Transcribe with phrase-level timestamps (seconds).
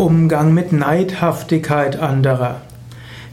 [0.00, 2.62] Umgang mit Neidhaftigkeit anderer.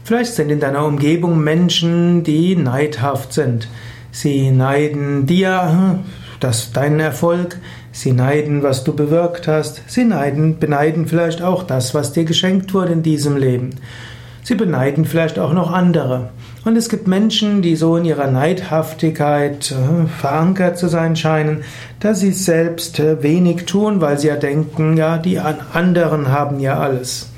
[0.04, 3.68] Vielleicht sind in deiner Umgebung Menschen, die neidhaft sind.
[4.10, 6.00] Sie neiden dir
[6.40, 7.56] das, deinen Erfolg,
[7.90, 12.74] sie neiden, was du bewirkt hast, sie neiden, beneiden vielleicht auch das, was dir geschenkt
[12.74, 13.70] wurde in diesem Leben.
[14.42, 16.28] Sie beneiden vielleicht auch noch andere.
[16.64, 21.62] Und es gibt Menschen, die so in ihrer Neidhaftigkeit äh, verankert zu sein scheinen,
[22.00, 26.78] dass sie selbst äh, wenig tun, weil sie ja denken, ja, die anderen haben ja
[26.78, 27.30] alles.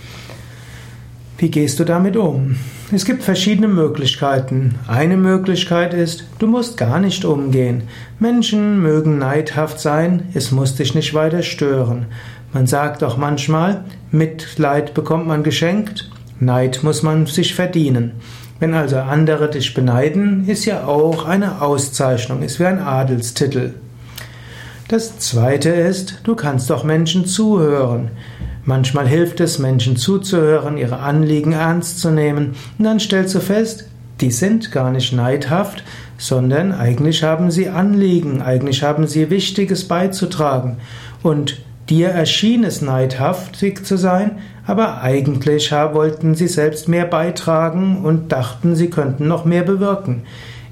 [1.39, 2.57] Wie gehst du damit um?
[2.93, 4.75] Es gibt verschiedene Möglichkeiten.
[4.89, 7.85] Eine Möglichkeit ist, du musst gar nicht umgehen.
[8.19, 12.07] Menschen mögen neidhaft sein, es muss dich nicht weiter stören.
[12.53, 16.11] Man sagt auch manchmal, Mitleid bekommt man geschenkt,
[16.41, 18.13] Neid muss man sich verdienen.
[18.61, 23.73] Wenn also andere dich beneiden, ist ja auch eine Auszeichnung, ist wie ein Adelstitel.
[24.89, 28.11] Das zweite ist, du kannst doch Menschen zuhören.
[28.65, 33.87] Manchmal hilft es, Menschen zuzuhören, ihre Anliegen ernst zu nehmen, und dann stellst du fest,
[34.21, 35.83] die sind gar nicht neidhaft,
[36.19, 40.77] sondern eigentlich haben sie Anliegen, eigentlich haben sie Wichtiges beizutragen.
[41.23, 41.57] Und
[41.91, 44.39] Dir erschien es neidhaftig zu sein,
[44.71, 50.23] aber eigentlich wollten sie selbst mehr beitragen und dachten, sie könnten noch mehr bewirken.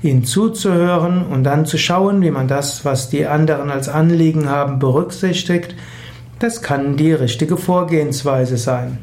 [0.02, 4.78] Ihnen zuzuhören und dann zu schauen, wie man das, was die anderen als Anliegen haben,
[4.78, 5.74] berücksichtigt,
[6.38, 8.98] das kann die richtige Vorgehensweise sein.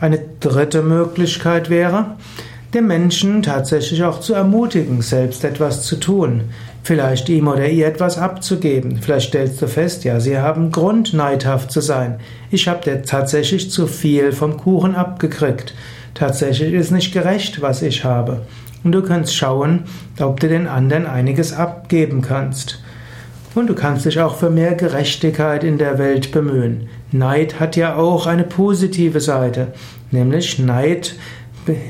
[0.00, 2.14] Eine dritte Möglichkeit wäre,
[2.74, 6.44] den Menschen tatsächlich auch zu ermutigen, selbst etwas zu tun.
[6.82, 8.98] Vielleicht ihm oder ihr etwas abzugeben.
[9.00, 12.18] Vielleicht stellst du fest, ja, sie haben Grund, neidhaft zu sein.
[12.50, 15.74] Ich habe dir tatsächlich zu viel vom Kuchen abgekriegt.
[16.14, 18.42] Tatsächlich ist nicht gerecht, was ich habe.
[18.84, 19.84] Und du kannst schauen,
[20.18, 22.82] ob du den anderen einiges abgeben kannst.
[23.54, 26.88] Und du kannst dich auch für mehr Gerechtigkeit in der Welt bemühen.
[27.12, 29.68] Neid hat ja auch eine positive Seite,
[30.10, 31.14] nämlich Neid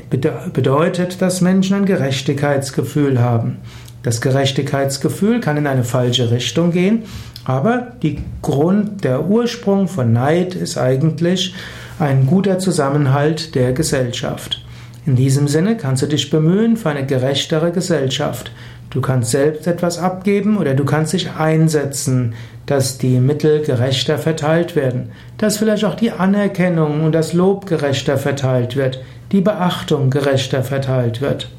[0.09, 3.57] bedeutet, dass Menschen ein Gerechtigkeitsgefühl haben.
[4.03, 7.03] Das Gerechtigkeitsgefühl kann in eine falsche Richtung gehen,
[7.45, 11.55] aber die Grund, der Ursprung von Neid ist eigentlich
[11.99, 14.63] ein guter Zusammenhalt der Gesellschaft.
[15.05, 18.51] In diesem Sinne kannst du dich bemühen für eine gerechtere Gesellschaft.
[18.89, 24.75] Du kannst selbst etwas abgeben oder du kannst dich einsetzen, dass die Mittel gerechter verteilt
[24.75, 30.63] werden, dass vielleicht auch die Anerkennung und das Lob gerechter verteilt wird, die Beachtung gerechter
[30.63, 31.49] verteilt wird.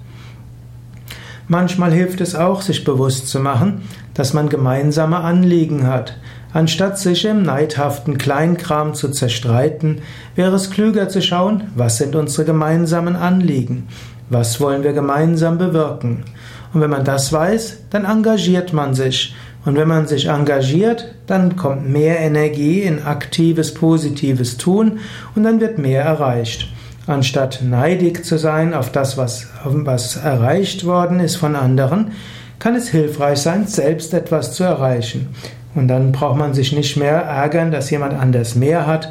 [1.46, 3.82] Manchmal hilft es auch, sich bewusst zu machen,
[4.14, 6.16] dass man gemeinsame Anliegen hat.
[6.54, 10.02] Anstatt sich im neidhaften Kleinkram zu zerstreiten,
[10.36, 13.88] wäre es klüger zu schauen, was sind unsere gemeinsamen Anliegen,
[14.30, 16.24] was wollen wir gemeinsam bewirken.
[16.72, 19.34] Und wenn man das weiß, dann engagiert man sich.
[19.64, 24.98] Und wenn man sich engagiert, dann kommt mehr Energie in aktives, positives Tun
[25.34, 26.68] und dann wird mehr erreicht.
[27.06, 32.12] Anstatt neidig zu sein auf das, was, was erreicht worden ist von anderen,
[32.58, 35.28] kann es hilfreich sein, selbst etwas zu erreichen.
[35.74, 39.10] Und dann braucht man sich nicht mehr ärgern, dass jemand anders mehr hat,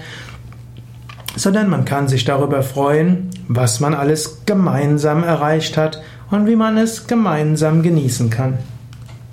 [1.36, 6.02] sondern man kann sich darüber freuen, was man alles gemeinsam erreicht hat
[6.32, 8.58] und wie man es gemeinsam genießen kann.